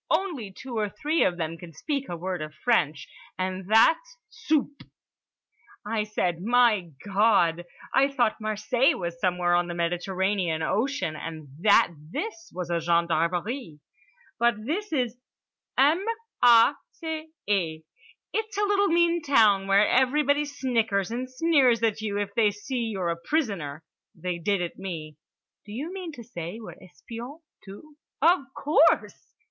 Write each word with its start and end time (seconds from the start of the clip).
Only 0.09 0.51
two 0.51 0.79
or 0.79 0.89
three 0.89 1.23
of 1.23 1.37
them 1.37 1.59
can 1.59 1.73
speak 1.73 2.09
a 2.09 2.17
word 2.17 2.41
of 2.41 2.55
French, 2.55 3.07
and 3.37 3.67
that's 3.69 4.17
soupe!" 4.29 4.81
I 5.85 6.01
said, 6.05 6.41
"My 6.41 6.89
God, 7.05 7.65
I 7.93 8.07
thought 8.07 8.41
Marseilles 8.41 8.95
was 8.95 9.19
somewhere 9.19 9.53
on 9.53 9.67
the 9.67 9.75
Mediterranean 9.75 10.63
Ocean, 10.63 11.15
and 11.15 11.49
that 11.59 11.91
this 11.95 12.49
was 12.51 12.71
a 12.71 12.79
gendarmerie." 12.79 13.79
"But 14.39 14.65
this 14.65 14.91
is 14.91 15.19
M 15.77 16.03
a 16.41 16.73
c 16.93 17.29
é. 17.47 17.83
It's 18.33 18.57
a 18.57 18.63
little 18.63 18.87
mean 18.87 19.21
town, 19.21 19.67
where 19.67 19.87
everybody 19.87 20.45
snickers 20.45 21.11
and 21.11 21.29
sneers 21.29 21.83
at 21.83 22.01
you 22.01 22.17
if 22.17 22.33
they 22.33 22.49
see 22.49 22.85
you're 22.85 23.09
a 23.09 23.17
prisoner. 23.23 23.83
They 24.15 24.39
did 24.39 24.63
at 24.63 24.79
me." 24.79 25.17
"Do 25.63 25.71
you 25.71 25.93
mean 25.93 26.11
to 26.13 26.23
say 26.23 26.59
we're 26.59 26.73
espions 26.81 27.41
too?" 27.63 27.97
"Of 28.19 28.39
course!" 28.55 29.35